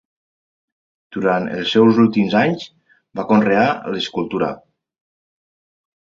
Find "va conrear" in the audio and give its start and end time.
3.21-3.67